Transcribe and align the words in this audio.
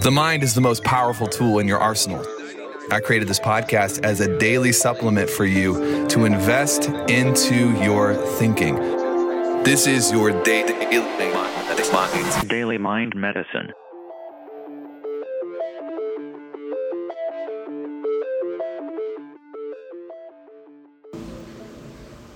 The 0.00 0.10
mind 0.10 0.42
is 0.42 0.54
the 0.54 0.60
most 0.62 0.82
powerful 0.84 1.26
tool 1.26 1.58
in 1.58 1.68
your 1.68 1.78
arsenal. 1.78 2.24
I 2.90 3.00
created 3.00 3.28
this 3.28 3.38
podcast 3.38 4.02
as 4.04 4.20
a 4.20 4.38
daily 4.38 4.72
supplement 4.72 5.28
for 5.28 5.44
you 5.44 6.08
to 6.08 6.24
invest 6.24 6.88
into 7.10 7.78
your 7.82 8.14
thinking. 8.14 8.76
This 9.64 9.86
is 9.86 10.10
your 10.10 10.30
daily 10.44 10.72
Daily 12.48 12.78
Mind 12.78 13.14
Medicine. 13.14 13.72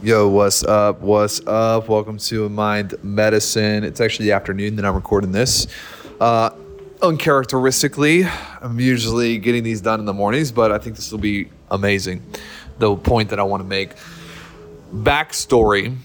Yo, 0.02 0.28
what's 0.28 0.62
up? 0.62 1.00
What's 1.00 1.44
up? 1.46 1.88
Welcome 1.88 2.18
to 2.18 2.50
Mind 2.50 2.94
Medicine. 3.02 3.82
It's 3.82 4.02
actually 4.02 4.26
the 4.26 4.32
afternoon 4.32 4.76
that 4.76 4.84
I'm 4.84 4.94
recording 4.94 5.32
this. 5.32 5.66
Uh, 6.20 6.50
uncharacteristically, 7.02 8.24
I'm 8.60 8.80
usually 8.80 9.38
getting 9.38 9.62
these 9.62 9.80
done 9.80 10.00
in 10.00 10.06
the 10.06 10.12
mornings, 10.12 10.52
but 10.52 10.72
I 10.72 10.78
think 10.78 10.96
this 10.96 11.10
will 11.10 11.18
be 11.18 11.48
amazing. 11.70 12.22
The 12.78 12.94
point 12.96 13.30
that 13.30 13.40
I 13.40 13.42
want 13.42 13.62
to 13.62 13.68
make. 13.68 13.92
Backstory 14.92 15.96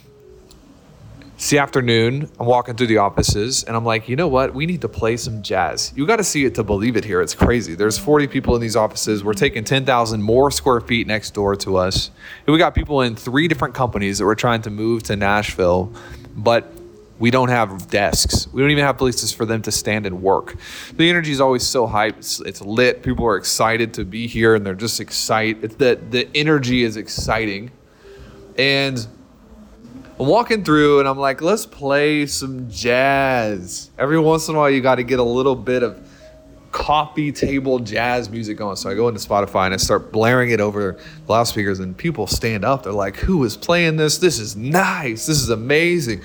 it's 1.41 1.49
the 1.49 1.57
afternoon. 1.57 2.29
I'm 2.39 2.45
walking 2.45 2.75
through 2.75 2.85
the 2.85 2.99
offices 2.99 3.63
and 3.63 3.75
I'm 3.75 3.83
like, 3.83 4.07
you 4.07 4.15
know 4.15 4.27
what? 4.27 4.53
We 4.53 4.67
need 4.67 4.81
to 4.81 4.87
play 4.87 5.17
some 5.17 5.41
jazz. 5.41 5.91
You 5.95 6.05
got 6.05 6.17
to 6.17 6.23
see 6.23 6.45
it 6.45 6.53
to 6.53 6.63
believe 6.63 6.95
it 6.95 7.03
here. 7.03 7.19
It's 7.19 7.33
crazy. 7.33 7.73
There's 7.73 7.97
40 7.97 8.27
people 8.27 8.53
in 8.53 8.61
these 8.61 8.75
offices. 8.75 9.23
We're 9.23 9.33
taking 9.33 9.63
10,000 9.63 10.21
more 10.21 10.51
square 10.51 10.81
feet 10.81 11.07
next 11.07 11.31
door 11.33 11.55
to 11.55 11.77
us. 11.77 12.11
And 12.45 12.53
we 12.53 12.59
got 12.59 12.75
people 12.75 13.01
in 13.01 13.15
three 13.15 13.47
different 13.47 13.73
companies 13.73 14.19
that 14.19 14.25
we're 14.25 14.35
trying 14.35 14.61
to 14.61 14.69
move 14.69 15.01
to 15.03 15.15
Nashville, 15.15 15.91
but 16.35 16.71
we 17.21 17.29
don't 17.29 17.49
have 17.49 17.87
desks. 17.87 18.47
We 18.51 18.61
don't 18.61 18.71
even 18.71 18.83
have 18.83 18.97
places 18.97 19.31
for 19.31 19.45
them 19.45 19.61
to 19.61 19.71
stand 19.71 20.07
and 20.07 20.23
work. 20.23 20.55
The 20.93 21.07
energy 21.07 21.31
is 21.31 21.39
always 21.39 21.65
so 21.65 21.85
hype. 21.85 22.17
It's, 22.17 22.41
it's 22.41 22.61
lit. 22.61 23.03
People 23.03 23.27
are 23.27 23.37
excited 23.37 23.93
to 23.93 24.03
be 24.03 24.25
here 24.25 24.55
and 24.55 24.65
they're 24.65 24.73
just 24.73 24.99
excited. 24.99 25.63
It's 25.63 25.75
that 25.75 26.09
the 26.09 26.27
energy 26.33 26.83
is 26.83 26.97
exciting. 26.97 27.69
And 28.57 29.07
I'm 30.19 30.25
walking 30.25 30.63
through 30.63 30.99
and 30.99 31.07
I'm 31.07 31.19
like, 31.19 31.43
let's 31.43 31.67
play 31.67 32.25
some 32.25 32.69
jazz. 32.71 33.91
Every 33.99 34.19
once 34.19 34.47
in 34.49 34.55
a 34.55 34.57
while, 34.57 34.71
you 34.71 34.81
got 34.81 34.95
to 34.95 35.03
get 35.03 35.19
a 35.19 35.23
little 35.23 35.55
bit 35.55 35.83
of 35.83 36.07
coffee 36.71 37.31
table 37.31 37.77
jazz 37.77 38.31
music 38.31 38.57
going. 38.57 38.77
So 38.77 38.89
I 38.89 38.95
go 38.95 39.07
into 39.07 39.19
Spotify 39.19 39.65
and 39.65 39.75
I 39.75 39.77
start 39.77 40.11
blaring 40.11 40.49
it 40.49 40.59
over 40.59 40.97
the 41.27 41.31
loudspeakers, 41.31 41.79
and 41.79 41.95
people 41.95 42.27
stand 42.27 42.63
up. 42.65 42.83
They're 42.83 42.93
like, 42.93 43.17
who 43.17 43.43
is 43.43 43.57
playing 43.57 43.97
this? 43.97 44.17
This 44.17 44.39
is 44.39 44.55
nice. 44.55 45.25
This 45.25 45.37
is 45.41 45.49
amazing. 45.49 46.21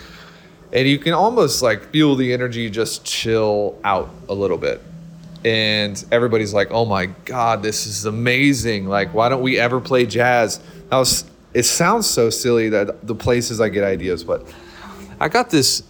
And 0.72 0.88
you 0.88 0.98
can 0.98 1.12
almost 1.12 1.62
like 1.62 1.90
feel 1.90 2.16
the 2.16 2.32
energy 2.32 2.68
just 2.70 3.04
chill 3.04 3.78
out 3.84 4.10
a 4.28 4.34
little 4.34 4.58
bit. 4.58 4.82
And 5.44 6.02
everybody's 6.10 6.52
like, 6.52 6.68
oh 6.70 6.84
my 6.84 7.06
God, 7.06 7.62
this 7.62 7.86
is 7.86 8.04
amazing. 8.04 8.88
Like, 8.88 9.14
why 9.14 9.28
don't 9.28 9.42
we 9.42 9.58
ever 9.58 9.80
play 9.80 10.06
jazz? 10.06 10.60
I 10.90 10.98
was 10.98 11.24
it 11.56 11.64
sounds 11.64 12.06
so 12.06 12.28
silly 12.28 12.68
that 12.68 13.06
the 13.06 13.14
places 13.14 13.62
I 13.62 13.70
get 13.70 13.82
ideas, 13.82 14.22
but 14.24 14.46
I 15.18 15.28
got 15.28 15.48
this 15.48 15.82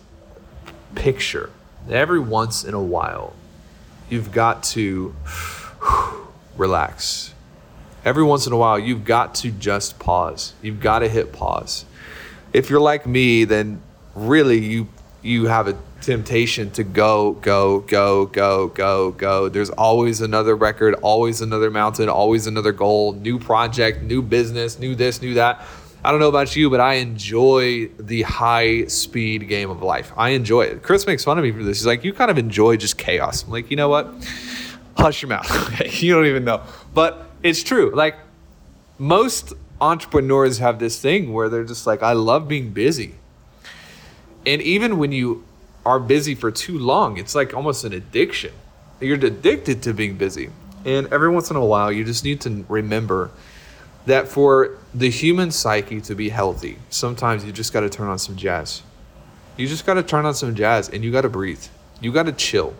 picture. 0.95 1.51
Every 1.91 2.21
once 2.21 2.63
in 2.63 2.73
a 2.73 2.83
while, 2.83 3.33
you've 4.09 4.31
got 4.31 4.63
to 4.65 5.13
relax. 6.57 7.35
Every 8.05 8.23
once 8.23 8.47
in 8.47 8.53
a 8.53 8.57
while, 8.57 8.79
you've 8.79 9.05
got 9.05 9.35
to 9.37 9.51
just 9.51 9.99
pause. 9.99 10.53
You've 10.63 10.79
got 10.79 11.01
to 11.01 11.09
hit 11.09 11.33
pause. 11.33 11.85
If 12.53 12.71
you're 12.71 12.79
like 12.79 13.05
me, 13.05 13.43
then 13.43 13.83
really 14.17 14.59
you 14.59 14.89
you 15.23 15.47
have 15.47 15.69
a 15.69 15.77
temptation 16.01 16.71
to 16.71 16.85
go, 16.85 17.33
go, 17.33 17.81
go, 17.81 18.27
go, 18.27 18.69
go, 18.69 19.11
go. 19.11 19.49
There's 19.49 19.71
always 19.71 20.21
another 20.21 20.55
record, 20.55 20.95
always 21.03 21.41
another 21.41 21.71
mountain, 21.71 22.09
always 22.09 22.47
another 22.47 22.73
goal, 22.73 23.13
new 23.13 23.39
project, 23.39 24.03
new 24.03 24.23
business, 24.23 24.79
new 24.79 24.95
this, 24.95 25.21
new 25.21 25.35
that. 25.35 25.67
I 26.05 26.13
don't 26.13 26.21
know 26.21 26.29
about 26.29 26.55
you, 26.55 26.71
but 26.71 26.79
I 26.79 26.95
enjoy 26.95 27.89
the 27.99 28.23
high 28.23 28.87
speed 28.87 29.49
game 29.49 29.71
of 29.71 29.83
life. 29.83 30.13
I 30.17 30.31
enjoy 30.31 30.63
it. 30.63 30.83
Chris 30.83 31.07
makes 31.07 31.25
fun 31.25 31.39
of 31.39 31.43
me 31.43 31.51
for 31.51 31.65
this. 31.65 31.79
He's 31.79 31.87
like, 31.87 32.05
you 32.05 32.13
kind 32.13 32.31
of 32.31 32.39
enjoy 32.39 32.77
just 32.77 32.97
chaos. 32.97 33.43
I'm 33.43 33.51
like, 33.51 33.71
you 33.71 33.77
know 33.77 33.89
what? 33.89 34.13
Hush 34.97 35.23
your 35.23 35.31
mouth. 35.31 35.51
Okay. 35.73 35.91
you 35.91 36.15
don't 36.15 36.27
even 36.27 36.45
know. 36.45 36.63
But 36.95 37.27
it's 37.43 37.65
true. 37.65 37.93
Like 37.93 38.15
most 38.99 39.53
entrepreneurs 39.81 40.59
have 40.59 40.79
this 40.79 41.01
thing 41.01 41.33
where 41.33 41.49
they're 41.49 41.65
just 41.65 41.87
like, 41.87 42.05
I 42.05 42.13
love 42.13 42.47
being 42.47 42.71
busy. 42.71 43.17
And 44.47 44.63
even 44.63 44.97
when 44.97 45.13
you 45.13 45.45
are 45.85 45.99
busy 45.99 46.35
for 46.35 46.51
too 46.51 46.79
long, 46.79 47.19
it's 47.19 47.35
like 47.35 47.53
almost 47.53 47.85
an 47.85 47.93
addiction. 47.93 48.53
You're 49.01 49.17
addicted 49.17 49.83
to 49.83 49.93
being 49.93 50.17
busy. 50.17 50.51
And 50.85 51.13
every 51.13 51.29
once 51.29 51.51
in 51.51 51.57
a 51.57 51.65
while, 51.65 51.91
you 51.91 52.05
just 52.05 52.25
need 52.25 52.41
to 52.43 52.65
remember 52.69 53.31
that 54.07 54.29
for 54.29 54.79
the 54.95 55.11
human 55.11 55.51
psyche 55.51 56.01
to 56.03 56.15
be 56.15 56.29
healthy, 56.29 56.79
sometimes 56.91 57.45
you 57.45 57.53
just 57.53 57.73
got 57.73 57.81
to 57.81 57.91
turn 57.91 58.09
on 58.09 58.19
some 58.19 58.37
jazz. 58.37 58.83
You 59.57 59.67
just 59.67 59.85
got 59.85 59.95
to 59.95 60.03
turn 60.03 60.25
on 60.25 60.35
some 60.35 60.55
jazz 60.55 60.89
and 60.89 61.05
you 61.05 61.11
got 61.11 61.23
to 61.23 61.29
breathe. 61.29 61.65
You 62.01 62.13
got 62.13 62.27
to 62.27 62.33
chill. 62.33 62.75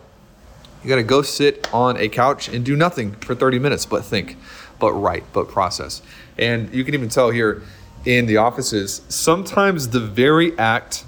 You 0.83 0.89
got 0.89 0.97
to 0.97 1.03
go 1.03 1.21
sit 1.21 1.71
on 1.73 1.97
a 1.97 2.07
couch 2.07 2.47
and 2.47 2.63
do 2.63 2.75
nothing 2.75 3.11
for 3.15 3.35
30 3.35 3.59
minutes 3.59 3.85
but 3.85 4.05
think, 4.05 4.37
but 4.79 4.93
write, 4.93 5.25
but 5.33 5.49
process. 5.49 6.01
And 6.37 6.73
you 6.73 6.85
can 6.85 6.93
even 6.93 7.09
tell 7.09 7.29
here 7.29 7.63
in 8.05 8.25
the 8.25 8.37
offices, 8.37 9.01
sometimes 9.09 9.89
the 9.89 9.99
very 9.99 10.57
act 10.57 11.03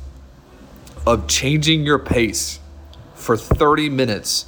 of 1.09 1.25
changing 1.25 1.83
your 1.83 1.97
pace 1.97 2.59
for 3.15 3.35
30 3.35 3.89
minutes 3.89 4.45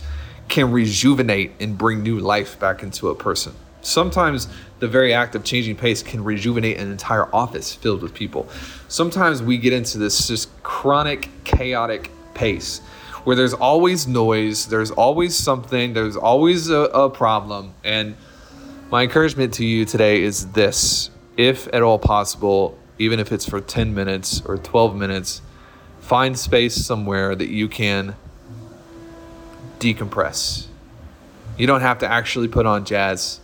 can 0.48 0.72
rejuvenate 0.72 1.52
and 1.60 1.76
bring 1.76 2.04
new 2.04 2.20
life 2.20 2.60
back 2.60 2.84
into 2.84 3.10
a 3.10 3.16
person. 3.16 3.52
Sometimes 3.82 4.48
the 4.78 4.88
very 4.88 5.12
act 5.12 5.34
of 5.34 5.44
changing 5.44 5.76
pace 5.76 6.04
can 6.04 6.24
rejuvenate 6.24 6.78
an 6.78 6.92
entire 6.92 7.34
office 7.34 7.74
filled 7.74 8.04
with 8.04 8.14
people. 8.14 8.48
Sometimes 8.90 9.42
we 9.42 9.58
get 9.58 9.74
into 9.74 9.98
this 9.98 10.28
just 10.28 10.50
chronic, 10.62 11.30
chaotic 11.46 12.12
pace 12.36 12.82
where 13.24 13.36
there's 13.36 13.56
always 13.56 14.08
noise, 14.08 14.68
there's 14.68 14.92
always 14.92 15.36
something, 15.36 15.94
there's 15.94 16.16
always 16.16 16.70
a, 16.70 16.82
a 16.94 17.10
problem. 17.10 17.74
And 17.84 18.16
my 18.92 19.02
encouragement 19.02 19.56
to 19.56 19.66
you 19.66 19.86
today 19.86 20.22
is 20.22 20.52
this 20.52 21.10
if 21.38 21.68
at 21.74 21.82
all 21.82 21.98
possible, 21.98 22.78
even 23.00 23.20
if 23.20 23.32
it's 23.32 23.50
for 23.50 23.62
10 23.62 23.96
minutes 23.96 24.44
or 24.46 24.58
12 24.58 24.96
minutes, 24.96 25.42
find 26.12 26.38
space 26.38 26.76
somewhere 26.76 27.34
that 27.34 27.48
you 27.48 27.70
can 27.70 28.14
decompress. 29.80 30.66
You 31.58 31.66
don't 31.68 31.80
have 31.80 32.00
to 32.00 32.06
actually 32.06 32.50
put 32.50 32.66
on 32.66 32.84
jazz 32.84 33.40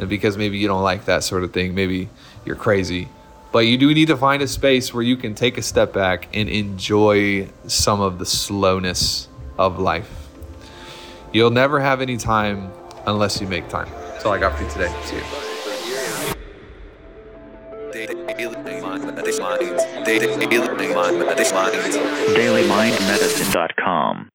uh, 0.00 0.06
because 0.06 0.36
maybe 0.36 0.58
you 0.58 0.66
don't 0.66 0.82
like 0.82 1.04
that 1.04 1.22
sort 1.22 1.44
of 1.44 1.52
thing. 1.52 1.76
Maybe 1.76 2.08
you're 2.44 2.56
crazy. 2.56 3.06
But 3.52 3.66
you 3.66 3.78
do 3.78 3.94
need 3.94 4.08
to 4.08 4.16
find 4.16 4.42
a 4.42 4.48
space 4.48 4.92
where 4.92 5.04
you 5.04 5.16
can 5.16 5.36
take 5.36 5.58
a 5.58 5.62
step 5.62 5.92
back 5.92 6.28
and 6.34 6.48
enjoy 6.48 7.48
some 7.68 8.00
of 8.00 8.18
the 8.18 8.26
slowness 8.26 9.28
of 9.56 9.78
life. 9.78 10.10
You'll 11.32 11.50
never 11.50 11.78
have 11.78 12.00
any 12.00 12.16
time 12.16 12.72
unless 13.06 13.40
you 13.40 13.46
make 13.46 13.68
time. 13.68 13.88
That's 14.08 14.24
all 14.24 14.32
I 14.32 14.38
got 14.38 14.58
for 14.58 14.64
you 14.64 14.70
today. 14.70 14.92
See 15.04 15.18
you. 15.18 15.51
DailyMindMedicine.com 22.34 24.31